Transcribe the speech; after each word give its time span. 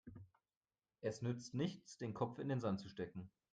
Es 1.01 1.21
nützt 1.21 1.53
nichts, 1.53 1.99
den 1.99 2.15
Kopf 2.15 2.39
in 2.39 2.49
den 2.49 2.59
Sand 2.59 2.79
zu 2.81 2.89
stecken. 2.89 3.29